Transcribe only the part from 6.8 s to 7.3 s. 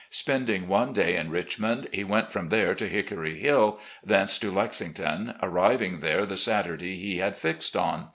he